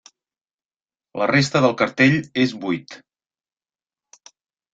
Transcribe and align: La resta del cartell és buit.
La 1.21 1.27
resta 1.31 1.61
del 1.65 1.75
cartell 1.81 2.17
és 2.45 2.57
buit. 2.65 2.97